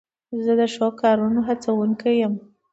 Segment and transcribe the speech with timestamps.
[0.43, 2.33] زه د ښو کارونو هڅوونکی یم.